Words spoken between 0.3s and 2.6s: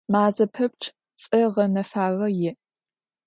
пэпчъ цӏэ гъэнэфагъэ иӏ.